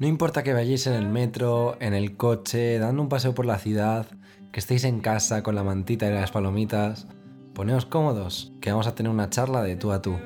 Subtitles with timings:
[0.00, 3.58] No importa que vayáis en el metro, en el coche, dando un paseo por la
[3.58, 4.06] ciudad,
[4.50, 7.06] que estéis en casa con la mantita y las palomitas,
[7.52, 10.16] poneos cómodos, que vamos a tener una charla de tú a tú.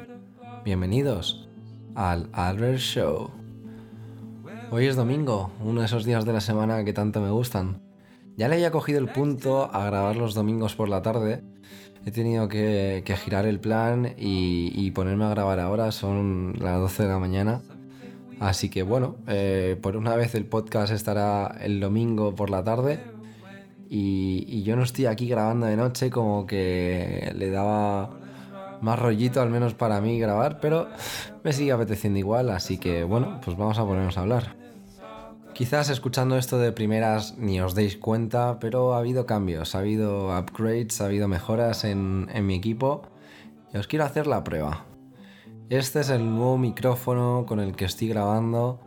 [0.65, 1.49] Bienvenidos
[1.97, 3.33] al Albert Show.
[4.71, 7.83] Hoy es domingo, uno de esos días de la semana que tanto me gustan.
[8.37, 11.43] Ya le había cogido el punto a grabar los domingos por la tarde.
[12.07, 17.03] He tenido que, girar el plan y, y ponerme a grabar ahora, son las 12
[17.03, 17.61] de la mañana
[18.41, 23.01] Así que bueno, eh, por una vez el podcast estará el domingo por la tarde
[23.89, 28.11] y, yo no estoy aquí grabando de noche como que le daba
[28.81, 30.89] más rollito al menos para mí grabar, pero
[31.43, 34.57] me sigue apeteciendo igual, así que bueno, pues vamos a ponernos a hablar.
[35.53, 40.37] Quizás escuchando esto de primeras ni os deis cuenta, pero ha habido cambios, ha habido
[40.37, 43.03] upgrades, ha habido mejoras en, en mi equipo
[43.73, 44.85] y os quiero hacer la prueba.
[45.71, 48.81] Este es el nuevo micrófono con el que estoy grabando.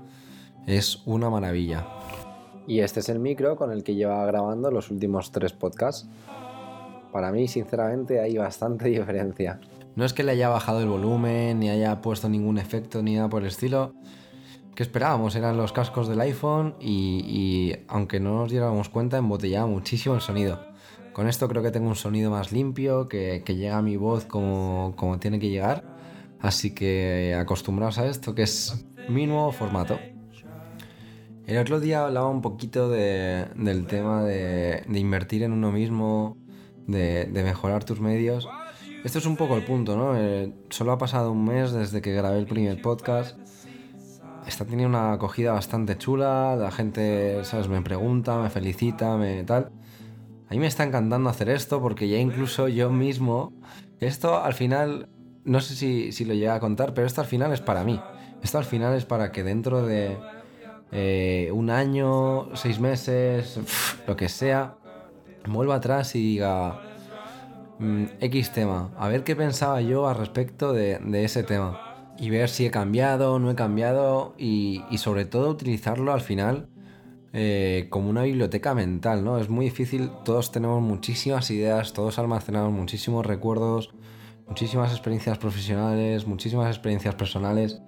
[0.68, 1.88] Es una maravilla.
[2.68, 6.08] Y este es el micro con el que lleva grabando los últimos tres podcasts.
[7.12, 9.60] Para mí, sinceramente, hay bastante diferencia.
[9.96, 13.28] No es que le haya bajado el volumen, ni haya puesto ningún efecto, ni nada
[13.28, 13.96] por el estilo.
[14.76, 20.14] Que esperábamos, eran los cascos del iPhone y, aunque no nos diéramos cuenta, embotellaba muchísimo
[20.14, 20.60] el sonido.
[21.12, 24.94] Con esto creo que tengo un sonido más limpio, que, llega a mi voz como,
[24.96, 25.97] como tiene que llegar
[26.40, 30.00] Así que acostumbraos a esto, que es mi nuevo formato.
[31.48, 36.38] El otro día hablaba un poquito del tema de, invertir en uno mismo,
[36.86, 38.48] de, mejorar tus medios.
[39.04, 40.18] Esto es un poco el punto, ¿no?
[40.18, 43.38] Eh, solo ha pasado un mes desde que grabé el primer podcast.
[44.46, 47.70] Está teniendo una acogida bastante chula, la gente, ¿sabes?
[47.70, 49.72] Me pregunta, me felicita, me tal.
[50.50, 53.54] A mí me está encantando hacer esto porque ya incluso yo mismo,
[54.00, 55.08] esto al final
[55.48, 58.00] no sé si, lo llega a contar, pero esto al final es para mí.
[58.44, 60.18] Esto al final es para que dentro de
[60.92, 63.58] eh, un año, seis meses,
[64.06, 64.76] lo que sea,
[65.48, 66.82] vuelva atrás y diga
[67.80, 71.80] mm, X tema, a ver qué pensaba yo al respecto de, ese tema.
[72.20, 76.68] Y ver si he cambiado, no he cambiado y, sobre todo utilizarlo al final
[77.32, 79.38] eh, como una biblioteca mental, ¿no?
[79.38, 83.94] Es muy difícil, todos tenemos muchísimas ideas, todos almacenamos muchísimos recuerdos,
[84.48, 87.82] muchísimas experiencias profesionales, muchísimas experiencias personales.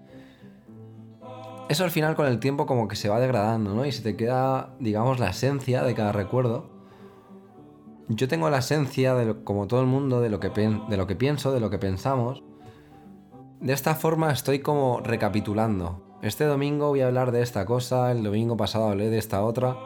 [1.70, 3.86] Eso al final con el tiempo como que se va degradando, ¿no?
[3.86, 6.70] Y se te queda, digamos, la esencia de cada recuerdo.
[8.08, 11.16] Yo tengo la esencia, de como todo el mundo, de lo, que de lo que
[11.16, 12.44] pienso, de lo que pensamos.
[13.62, 16.18] De esta forma estoy como recapitulando.
[16.24, 19.78] Este domingo voy a hablar de esta cosa, el domingo pasado hablé de esta otra.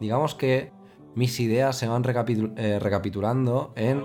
[0.00, 0.72] Digamos que
[1.14, 4.04] mis ideas se van eh, recapitulando en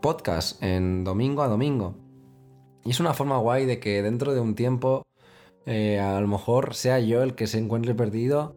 [0.00, 1.94] podcast en domingo a domingo.
[2.84, 5.06] Y es una forma guay de que dentro de un tiempo
[5.66, 8.56] eh, a lo mejor sea yo el que se encuentre perdido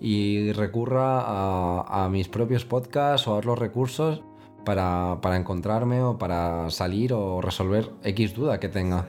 [0.00, 4.22] y recurra a, mis propios podcasts o a los recursos
[4.64, 9.08] para, encontrarme o para salir o resolver X duda que tenga.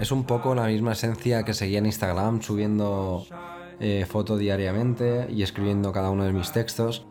[0.00, 3.24] Es un poco la misma esencia que seguía en Instagram subiendo
[3.80, 7.06] eh, foto diariamente y escribiendo cada uno de mis textos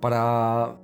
[0.00, 0.76] para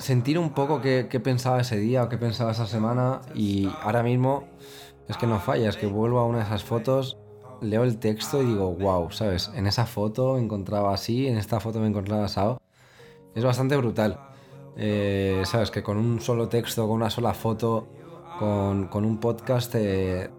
[0.00, 4.48] sentir un poco qué, pensaba ese día o qué pensaba esa semana y ahora mismo
[5.08, 7.18] es que no falla, es que vuelvo a una de esas fotos,
[7.60, 9.50] leo el texto y digo, wow, ¿sabes?
[9.54, 12.60] En esa foto me encontraba así, en esta foto me encontraba asado.
[13.34, 14.18] Es bastante brutal.
[14.76, 15.70] Eh, ¿Sabes?
[15.70, 17.88] Que con un solo texto, con una sola foto,
[18.38, 20.30] con, un podcast, te,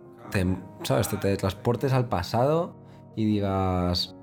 [0.83, 1.09] ¿sabes?
[1.09, 2.73] Te, te transportes al pasado
[3.16, 4.16] y digas,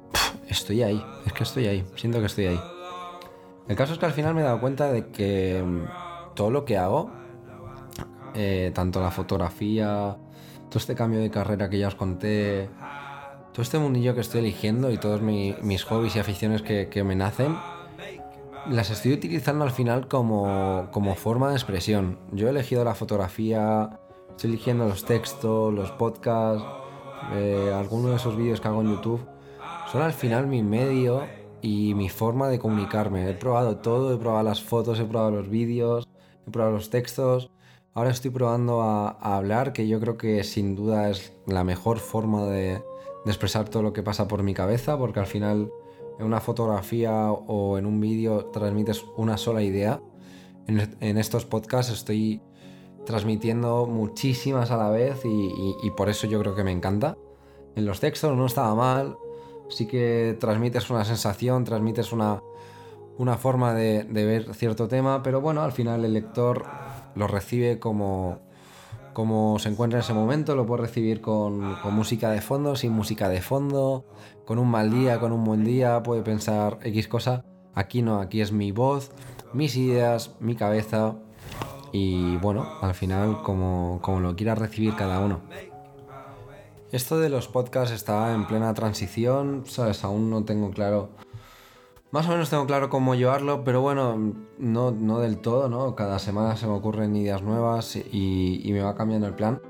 [0.48, 2.60] estoy ahí, es que estoy ahí, siento que estoy ahí.
[3.68, 6.64] El caso es que al final me he dado cuenta de que mm, todo lo
[6.64, 7.10] que hago,
[8.34, 10.16] eh, tanto la fotografía,
[10.68, 12.70] todo este cambio de carrera que ya os conté,
[13.52, 17.56] todo este mundillo que estoy eligiendo y todos mis hobbies y aficiones que, me nacen,
[18.70, 22.18] las estoy utilizando al final como, forma de expresión.
[22.32, 23.98] Yo he elegido la fotografía,
[24.30, 26.64] estoy eligiendo los textos, los podcasts,
[27.34, 29.20] eh, algunos de esos vídeos que hago en YouTube.
[29.90, 31.24] Son al final mi medio
[31.62, 33.28] y mi forma de comunicarme.
[33.28, 36.08] He probado todo, he probado las fotos, he probado los vídeos,
[36.46, 37.50] he probado los textos.
[37.94, 42.46] Ahora estoy probando a, hablar, que yo creo que sin duda es la mejor forma
[42.46, 42.82] de,
[43.26, 45.70] expresar todo lo que pasa por mi cabeza, porque al final
[46.18, 50.00] en una fotografía o en un vídeo transmites una sola idea.
[50.66, 52.40] En, estos podcasts estoy
[53.04, 57.16] transmitiendo muchísimas a la vez y por eso yo creo que me encanta.
[57.74, 59.16] En los textos no estaba mal,
[59.68, 62.40] sí que transmites una sensación, transmites una,
[63.38, 66.66] forma de, ver cierto tema, pero bueno, al final el lector
[67.14, 68.40] lo recibe como,
[69.12, 72.92] como se encuentra en ese momento, lo puedo recibir con, con, música de fondo, sin
[72.92, 74.04] música de fondo,
[74.44, 77.44] con un mal día, con un buen día, puede pensar X cosa.
[77.74, 79.12] Aquí no, aquí es mi voz,
[79.52, 81.14] mis ideas, mi cabeza
[81.92, 85.40] y bueno, al final como, como lo quiera recibir cada uno.
[86.90, 90.04] Esto de los podcasts está en plena transición, ¿sabes?
[90.04, 91.10] Aún no tengo claro
[92.10, 95.94] más o menos tengo claro cómo llevarlo, pero bueno, no, no del todo, ¿no?
[95.94, 99.60] Cada semana se me ocurren ideas nuevas y, me va cambiando el plan.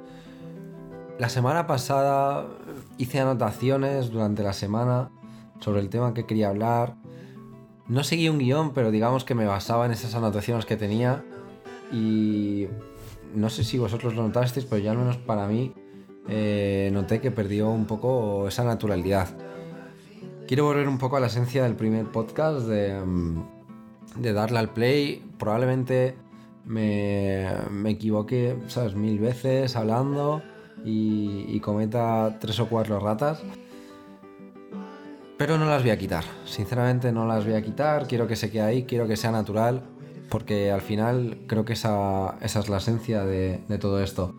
[1.18, 2.46] La semana pasada
[2.96, 5.10] hice anotaciones durante la semana
[5.58, 6.94] sobre el tema que quería hablar.
[7.88, 11.24] No seguí un guion, pero digamos que me basaba en esas anotaciones que tenía.
[11.90, 12.68] Y
[13.34, 15.74] no sé si vosotros lo notasteis, pero ya al menos para mí
[16.28, 19.28] eh, noté que perdió un poco esa naturalidad.
[20.46, 23.42] Quiero volver un poco a la esencia del primer podcast, de, mm,
[24.34, 25.24] darle al play.
[25.38, 26.16] Probablemente
[26.64, 28.94] me, me equivoque, ¿sabes?
[28.94, 30.42] Mil veces hablando
[30.84, 33.42] y, cometa tres o cuatro ratas.
[35.36, 36.24] Pero no las voy a quitar.
[36.44, 38.08] Sinceramente no las voy a quitar.
[38.08, 39.82] Quiero que se quede ahí, quiero que sea natural.
[40.28, 44.34] Porque al final creo que esa, es la esencia de, todo esto.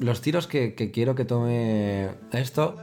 [0.00, 2.76] Los tiros que, que quiero que tome esto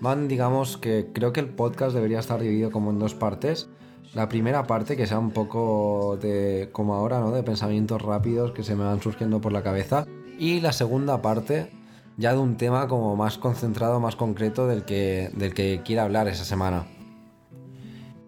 [0.00, 3.68] van, digamos, que creo que el podcast debería estar dividido como en dos partes.
[4.14, 7.30] La primera parte, que sea un poco de, como ahora, ¿no?
[7.30, 10.06] De pensamientos rápidos que se me van surgiendo por la cabeza.
[10.38, 11.70] Y la segunda parte,
[12.16, 16.26] ya de un tema como más concentrado, más concreto del que, del que quiera hablar
[16.26, 16.86] esa semana.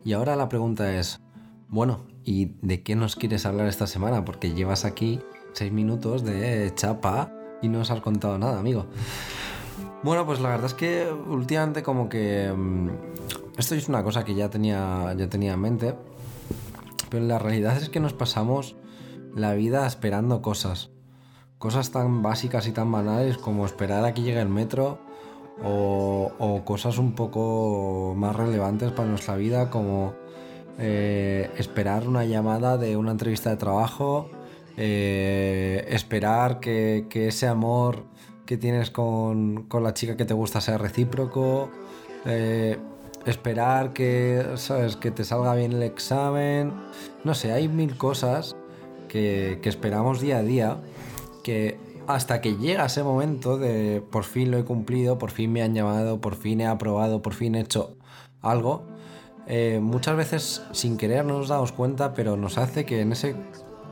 [0.04, 1.20] Y ahora la pregunta es,
[1.68, 4.24] bueno, ¿y de qué nos quieres hablar esta semana?
[4.24, 5.20] Porque llevas aquí
[5.52, 8.86] seis minutos de chapa y no os has contado nada, amigo.
[10.02, 12.52] Bueno, pues la verdad es que últimamente como que...
[12.52, 12.90] Mm,
[13.56, 15.94] esto es una cosa que ya tenía, ya tenía en mente,
[17.10, 18.76] pero la realidad es que nos pasamos
[19.34, 20.90] la vida esperando cosas.
[21.58, 24.98] Cosas tan básicas y tan banales como esperar a que llegue el metro
[25.62, 30.14] o, cosas un poco más relevantes para nuestra vida como
[30.78, 34.30] eh, esperar una llamada de una entrevista de trabajo,
[34.76, 38.04] eh, esperar que, que ese amor
[38.46, 41.70] que tienes con, la chica que te gusta sea recíproco,
[42.24, 42.78] eh,
[43.24, 44.96] esperar que, ¿sabes?
[44.96, 46.72] que te salga bien el examen,
[47.24, 48.56] no sé, hay mil cosas
[49.08, 50.80] que, esperamos día a día
[51.42, 55.62] que hasta que llega ese momento de por fin lo he cumplido, por fin me
[55.62, 57.96] han llamado, por fin he aprobado, por fin he hecho
[58.40, 58.82] algo,
[59.46, 63.34] eh, muchas veces sin querer no nos damos cuenta, pero nos hace que en ese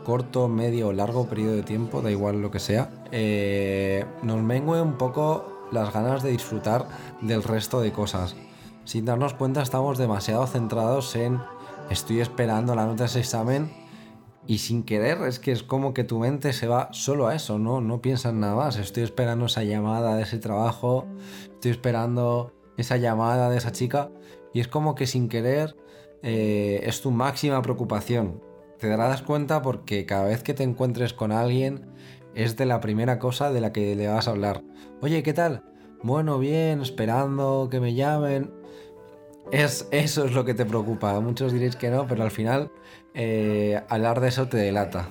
[0.04, 4.80] corto, medio o largo periodo de tiempo, da igual lo que sea, eh, nos mengue
[4.80, 6.86] un poco las ganas de disfrutar
[7.20, 8.36] del resto de cosas.
[8.84, 11.40] Sin darnos cuenta estamos demasiado centrados en
[11.90, 13.70] estoy esperando la nota de ese examen
[14.46, 17.58] y sin querer es que es como que tu mente se va solo a eso,
[17.58, 17.80] ¿no?
[17.80, 18.76] No piensas nada más.
[18.78, 21.06] Estoy esperando esa llamada de ese trabajo,
[21.52, 24.10] estoy esperando esa llamada de esa chica
[24.52, 25.76] y es como que sin querer
[26.22, 28.49] eh, es tu máxima preocupación
[28.80, 31.86] te darás cuenta porque cada vez que te encuentres con alguien
[32.34, 34.62] es de la primera cosa de la que le vas a hablar.
[35.00, 35.62] Oye, ¿qué tal?
[36.02, 38.50] Bueno, bien, esperando que me llamen.
[39.52, 41.18] Es, eso es lo que te preocupa.
[41.20, 42.70] Muchos diréis que no, pero al final
[43.14, 45.10] eh, hablar de eso te delata.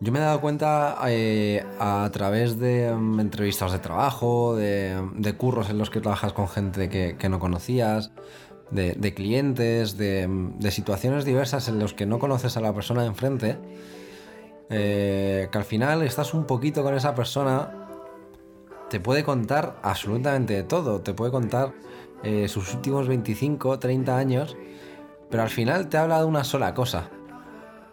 [0.00, 5.70] Yo me he dado cuenta eh, a través de mm, entrevistas de trabajo, de, curros
[5.70, 8.10] en los que trabajas con gente que no conocías,
[8.70, 13.58] de, clientes, de, situaciones diversas en los que no conoces a la persona de enfrente,
[14.68, 17.72] eh, que al final estás un poquito con esa persona,
[18.88, 21.72] te puede contar absolutamente de todo, te puede contar
[22.22, 24.56] eh, sus últimos 25, 30 años,
[25.30, 27.10] pero al final te habla de una sola cosa.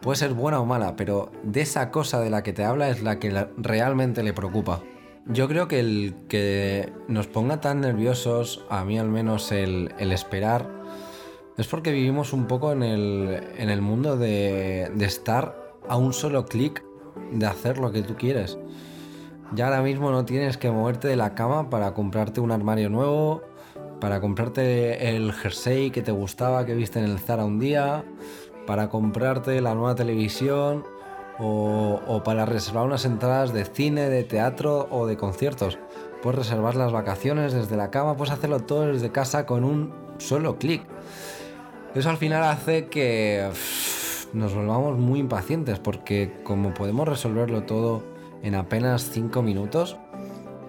[0.02, 3.02] Puede ser buena o mala, pero de esa cosa de la que te habla es
[3.02, 4.82] la que realmente le preocupa.
[5.30, 10.70] Yo creo que el que nos ponga tan nerviosos, a mí al menos el, esperar,
[11.58, 16.82] es porque vivimos un poco en el, mundo de, estar a un solo clic
[17.34, 18.58] de hacer lo que tú quieres.
[19.54, 23.42] Ya ahora mismo no tienes que moverte de la cama para comprarte un armario nuevo,
[24.00, 28.06] para comprarte el jersey que te gustaba que viste en el Zara un día,
[28.66, 30.86] para comprarte la nueva televisión
[31.40, 35.78] o, para reservar unas entradas de cine, de teatro o de conciertos.
[36.22, 40.58] Puedes reservar las vacaciones desde la cama, puedes hacerlo todo desde casa con un solo
[40.58, 40.84] clic.
[41.94, 43.50] Eso al final hace que
[44.34, 48.04] nos volvamos muy impacientes porque como podemos resolverlo todo
[48.44, 49.98] en apenas 5 minutos,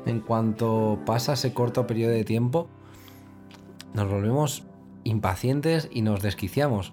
[0.06, 2.68] en cuanto pasa ese corto periodo de tiempo,
[3.94, 4.64] nos volvemos
[5.04, 6.92] impacientes y nos desquiciamos.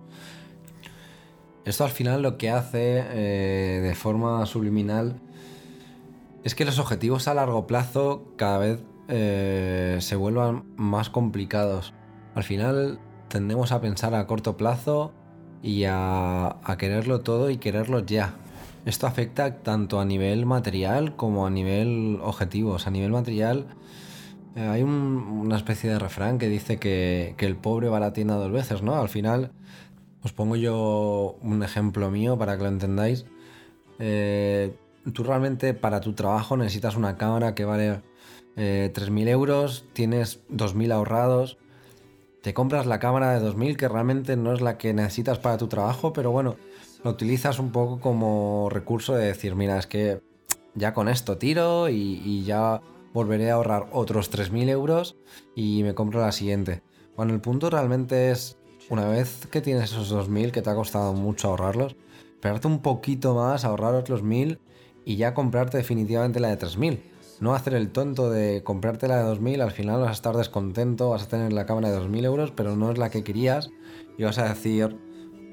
[1.66, 5.20] Esto al final lo que hace eh, de forma subliminal
[6.44, 11.94] es que los objetivos a largo plazo cada vez eh, se vuelvan más complicados.
[12.36, 15.12] Al final tendemos a pensar a corto plazo
[15.64, 18.36] y a, quererlo todo y quererlo ya.
[18.86, 22.86] Esto afecta tanto a nivel material como a nivel objetivos.
[22.86, 23.66] A nivel material
[24.56, 28.36] eh, hay una especie de refrán que dice que, el pobre va a la tienda
[28.36, 28.96] dos veces, ¿no?
[28.96, 29.52] Al final,
[30.26, 33.26] os pongo yo un ejemplo mío para que lo entendáis.
[34.00, 34.76] Eh,
[35.14, 38.02] tú realmente para tu trabajo necesitas una cámara que vale
[38.58, 41.58] 3.000 euros, tienes 2.000 ahorrados
[42.46, 45.68] te compras la cámara de 2000 que realmente no es la que necesitas para tu
[45.68, 46.58] trabajo, pero bueno,
[47.04, 50.22] lo utilizas un poco como recurso de decir, mira, es que
[50.76, 52.82] ya con esto tiro y, ya
[53.14, 55.18] volveré a ahorrar otros 3.000 euros
[55.56, 56.84] y me compro la siguiente.
[57.18, 61.14] Bueno, el punto realmente es, una vez que tienes esos 2.000 que te ha costado
[61.14, 61.96] mucho ahorrarlos,
[62.34, 64.60] esperarte un poquito más, ahorrar otros 1.000
[65.06, 67.00] y ya comprarte definitivamente la de 3.000
[67.40, 71.10] no hacer el tonto de comprarte la de 2000, al final vas a estar descontento,
[71.10, 73.72] vas a tener la cámara de 2000 euros, pero no es la que querías
[74.18, 74.98] y vas a decir,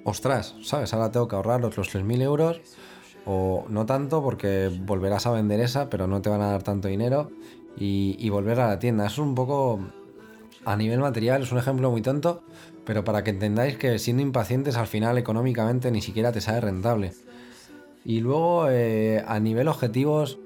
[0.05, 0.93] ostras, ¿sabes?
[0.95, 2.61] Ahora tengo que ahorrar otros 3000 euros
[3.25, 6.89] o no tanto porque volverás a vender esa, pero no te van a dar tanto
[6.89, 7.31] dinero
[7.77, 9.07] y, volver a la tienda.
[9.07, 9.81] Es un poco
[10.65, 12.43] a nivel material, es un ejemplo muy tonto,
[12.85, 17.13] pero para que entendáis que siendo impacientes al final económicamente ni siquiera te sale rentable.
[18.05, 20.39] Y luego eh, a nivel objetivos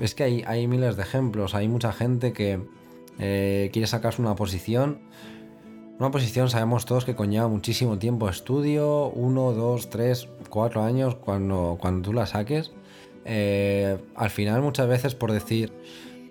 [0.00, 1.54] es que hay, hay miles de ejemplos.
[1.54, 2.60] Hay mucha gente que
[3.18, 5.00] eh, quiere sacarse una posición.
[5.98, 11.16] Una posición sabemos todos que conlleva muchísimo tiempo de estudio, uno, dos, tres, cuatro años
[11.16, 12.72] cuando, cuando tú la saques.
[13.24, 15.72] Eh, al final muchas veces por decir,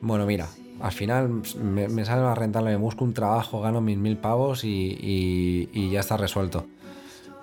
[0.01, 0.47] bueno mira,
[0.79, 5.89] al final me, sale más rentable, me busco un trabajo, gano mis mil pavos y,
[5.91, 6.65] ya está resuelto.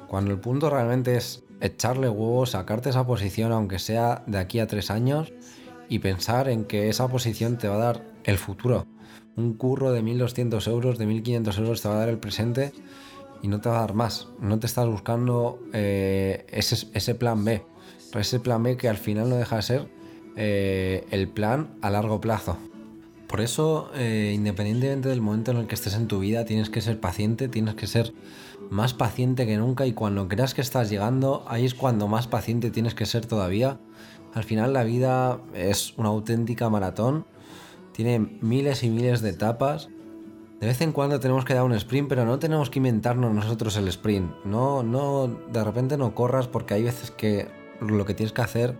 [0.08, 4.66] Cuando el punto realmente es echarle huevos, sacarte esa posición aunque sea de aquí a
[4.66, 5.32] tres años
[5.88, 8.86] y pensar en que esa posición te va a dar el futuro.
[9.36, 12.72] Un curro de 1.200 euros, de 1.500 euros te va a dar el presente
[13.42, 14.28] y no te va a dar más.
[14.40, 17.64] No te estás buscando eh, ese, plan B.
[18.14, 19.88] Ese plan B que al final no deja de ser
[20.36, 22.56] eh, el plan a largo plazo.
[23.34, 26.80] Por eso, eh, independientemente del momento en el que estés en tu vida, tienes que
[26.80, 28.14] ser paciente, tienes que ser
[28.70, 32.70] más paciente que nunca y cuando creas que estás llegando, ahí es cuando más paciente
[32.70, 33.80] tienes que ser todavía
[34.34, 37.26] al final la vida es una auténtica maratón,
[37.90, 39.88] tiene miles y miles de etapas.
[40.60, 43.76] De vez en cuando tenemos que dar un sprint, pero no tenemos que inventarnos nosotros
[43.76, 44.30] el sprint.
[44.44, 47.48] No, no, de repente no corras porque hay veces que
[47.80, 48.78] lo que tienes que hacer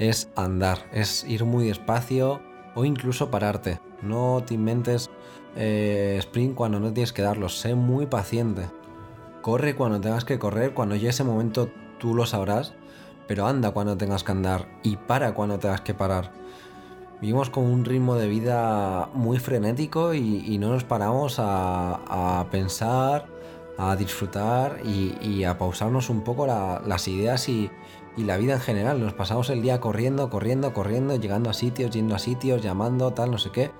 [0.00, 2.40] es andar, es ir muy despacio
[2.74, 3.78] o incluso pararte.
[4.02, 5.10] No te inventes
[5.56, 8.68] eh, sprint cuando no tienes que darlo, sé muy paciente.
[9.40, 11.68] Corre cuando tengas que correr, cuando llegue ese momento
[11.98, 12.74] tú lo sabrás
[13.26, 16.32] pero anda cuando tengas que andar y para cuando tengas que parar.
[17.20, 23.26] Vivimos con un ritmo de vida muy frenético y, no nos paramos a, pensar,
[23.78, 27.70] a disfrutar y, a pausarnos un poco las ideas y,
[28.18, 29.00] la vida en general.
[29.00, 33.30] Nos pasamos el día corriendo, corriendo, corriendo, llegando a sitios, yendo a sitios, llamando, tal,
[33.30, 33.70] no sé qué.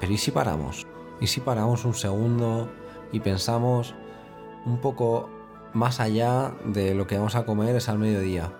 [0.00, 0.86] Pero ¿y si paramos?
[1.20, 2.70] ¿Y si paramos un segundo
[3.12, 3.94] y pensamos
[4.66, 5.30] un poco
[5.72, 8.52] más allá de lo que vamos a comer es al mediodía.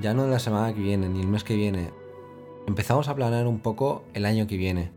[0.00, 1.90] Ya no en la semana que viene, ni el mes que viene.
[2.66, 4.92] Empezamos a planear un poco el año que viene.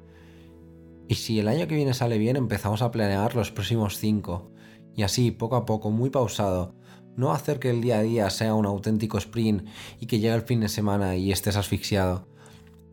[1.08, 4.50] Y si el año que viene sale bien, empezamos a planear los próximos cinco.
[4.96, 6.74] Y así, poco a poco, muy pausado.
[7.18, 9.68] No hacer que el día a día sea un auténtico sprint
[10.00, 12.26] y que llegue el fin de semana y estés asfixiado.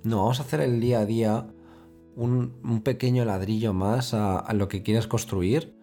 [0.02, 1.47] No, vamos a hacer el día a día
[2.16, 5.75] un, pequeño ladrillo más a lo que quieres construir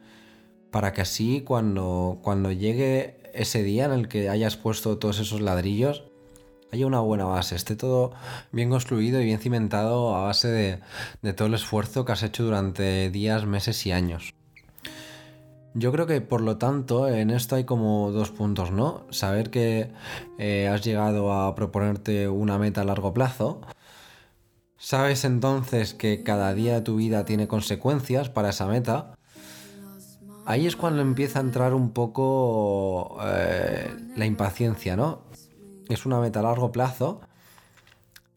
[0.72, 5.42] para que así cuando, cuando llegue ese día en el que hayas puesto todos esos
[5.42, 6.06] ladrillos,
[6.72, 8.14] haya una buena base, esté todo
[8.52, 10.48] bien construido y bien cimentado a base
[11.22, 14.34] de, todo el esfuerzo que has hecho durante días, meses y años.
[15.74, 19.06] Yo creo que por lo tanto en esto hay como dos puntos, ¿no?
[19.10, 19.92] Saber que
[20.38, 23.62] eh, has llegado a proponerte una meta a largo plazo.
[24.78, 29.16] Sabes entonces que cada día de tu vida tiene consecuencias para esa meta
[30.46, 35.22] ahí es cuando empieza a entrar un poco eh, la impaciencia, ¿no?
[35.90, 37.22] Es una meta a largo plazo.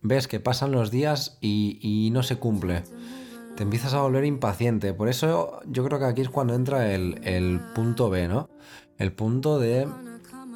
[0.00, 2.82] Ves que pasan los días y, no se cumple.
[3.56, 4.94] Te empiezas a volver impaciente.
[4.94, 8.48] Por eso yo creo que aquí es cuando entra el, punto B, ¿no?
[8.98, 9.86] El punto de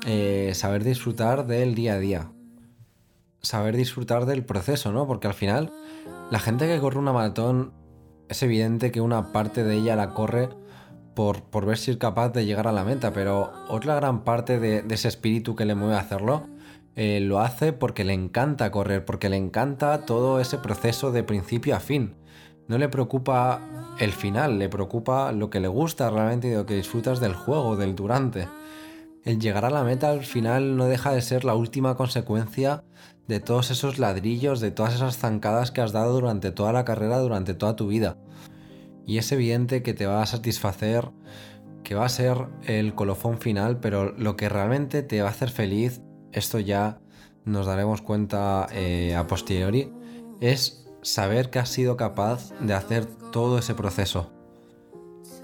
[0.07, 2.33] eh, saber disfrutar del día a día.
[3.40, 5.07] Saber disfrutar del proceso, ¿no?
[5.07, 5.73] Porque al final,
[6.31, 7.73] la gente que corre una maratón,
[8.28, 10.49] es evidente que una parte de ella la corre
[11.14, 14.85] por, ver si es capaz de llegar a la meta, pero otra gran parte de,
[14.88, 16.47] ese espíritu que le mueve a hacerlo
[16.95, 21.75] eh, lo hace porque le encanta correr, porque le encanta todo ese proceso de principio
[21.75, 22.14] a fin.
[22.69, 23.61] No le preocupa
[23.99, 27.77] el final, le preocupa lo que le gusta realmente y lo que disfrutas del juego,
[27.77, 28.47] del durante.
[29.25, 32.85] El llegar a la meta al final no deja de ser la última consecuencia
[33.27, 37.19] de todos esos ladrillos, de todas esas zancadas que has dado durante toda la carrera,
[37.19, 38.19] durante toda tu vida.
[39.07, 41.11] Y es evidente que te va a satisfacer,
[41.85, 45.51] que va a ser el colofón final, pero lo que realmente te va a hacer
[45.51, 47.01] feliz, esto ya
[47.47, 49.91] nos daremos cuenta eh, a posteriori,
[50.41, 54.31] es saber que has sido capaz de hacer todo ese proceso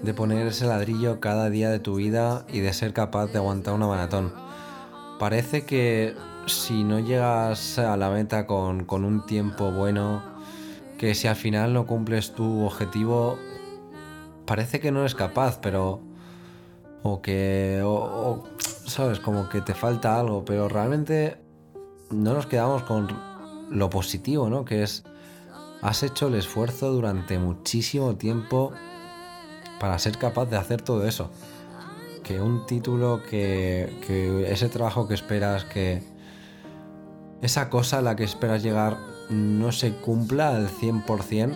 [0.01, 3.73] de poner ese ladrillo cada día de tu vida y de ser capaz de aguantar
[3.73, 4.33] una maratón.
[5.19, 10.21] Parece que si no llegas a la meta con, un tiempo bueno,
[10.97, 13.39] que si al final no cumples tu objetivo,
[14.45, 16.01] parece que no eres capaz, pero...
[17.03, 17.83] O que...
[18.85, 19.19] ¿Sabes?
[19.19, 21.37] Como que te falta algo, pero realmente
[22.09, 23.07] no nos quedamos con
[23.69, 24.65] lo positivo, ¿no?
[24.65, 25.03] Que es...
[25.85, 28.73] Has hecho el esfuerzo durante muchísimo tiempo
[29.79, 31.29] para ser capaz de hacer todo eso.
[32.23, 36.01] Que un título, que, que ese trabajo que esperas, que
[37.43, 38.97] esa cosa a la que esperas llegar
[39.29, 41.55] no se cumpla al 100%,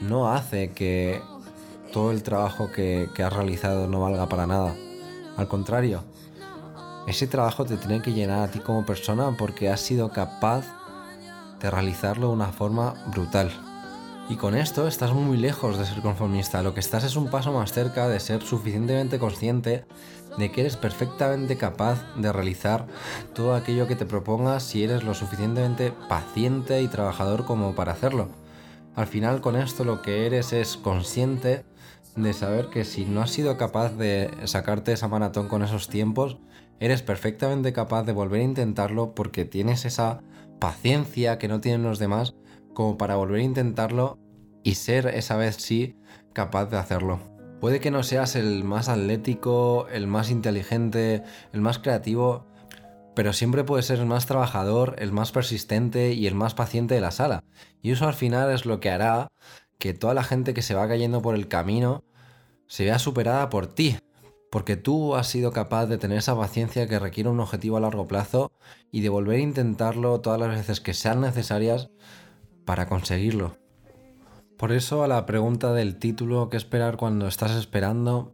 [0.00, 1.22] no hace que
[1.92, 4.74] todo el trabajo que, que has realizado no valga para nada.
[5.36, 6.02] Al contrario,
[7.06, 10.66] ese trabajo te tiene que llenar a ti como persona porque has sido capaz
[11.60, 13.50] de realizarlo de una forma brutal.
[14.28, 17.52] Y con esto estás muy lejos de ser conformista, lo que estás es un paso
[17.52, 19.84] más cerca de ser suficientemente consciente
[20.36, 22.86] de que eres perfectamente capaz de realizar
[23.34, 28.28] todo aquello que te propongas si eres lo suficientemente paciente y trabajador como para hacerlo.
[28.96, 31.64] Al final con esto lo que eres es consciente
[32.16, 36.38] de saber que si no has sido capaz de sacarte esa maratón con esos tiempos,
[36.80, 40.20] eres perfectamente capaz de volver a intentarlo porque tienes esa
[40.58, 42.34] paciencia que no tienen los demás
[42.74, 44.18] como para volver a intentarlo
[44.62, 45.96] y ser esa vez sí
[46.32, 47.20] capaz de hacerlo.
[47.60, 52.44] Puede que no seas el más atlético, el más inteligente, el más creativo,
[53.14, 57.00] pero siempre puedes ser el más trabajador, el más persistente y el más paciente de
[57.00, 57.42] la sala.
[57.80, 59.28] Y eso al final es lo que hará
[59.78, 62.04] que toda la gente que se va cayendo por el camino
[62.66, 63.96] se vea superada por ti.
[64.50, 68.06] Porque tú has sido capaz de tener esa paciencia que requiere un objetivo a largo
[68.06, 68.52] plazo
[68.90, 71.90] y de volver a intentarlo todas las veces que sean necesarias
[72.64, 73.56] para conseguirlo.
[74.56, 78.32] Por eso a la pregunta del título ¿qué esperar cuando estás esperando?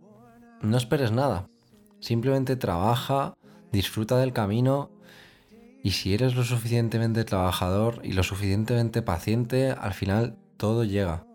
[0.61, 1.49] No esperes nada.
[1.99, 3.35] Simplemente trabaja,
[3.73, 4.91] disfruta del camino
[5.83, 11.27] y si eres lo suficientemente trabajador y lo suficientemente paciente, al final todo llega.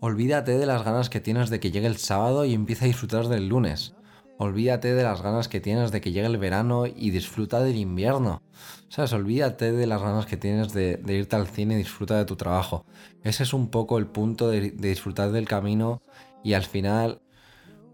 [0.00, 3.28] Olvídate de las ganas que tienes de que llegue el sábado y empieza a disfrutar
[3.28, 3.94] del lunes.
[4.38, 8.42] Olvídate de las ganas que tienes de que llegue el verano y disfruta del invierno.
[8.90, 9.14] ¿Sabes?
[9.14, 12.84] Olvídate de las ganas que tienes de, irte al cine y disfruta de tu trabajo.
[13.22, 16.02] Ese es un poco el punto de, disfrutar del camino
[16.44, 17.22] y al final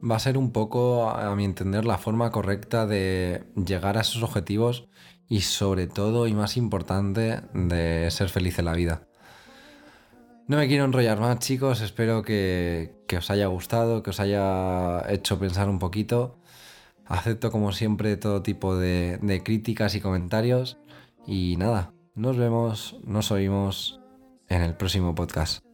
[0.03, 4.25] va a ser un poco, a mi entender, la forma correcta de llegar a esos
[4.25, 4.89] objetivos
[5.29, 9.07] y sobre todo y más importante de ser feliz en la vida.
[10.49, 11.81] No me quiero enrollar más, chicos.
[11.81, 16.39] Espero que, os haya gustado, que os haya hecho pensar un poquito.
[17.07, 20.79] Acepto, como siempre, todo tipo de, de críticas y comentarios.
[21.27, 24.01] Y nada, nos vemos, nos oímos
[24.49, 25.72] en el próximo podcast.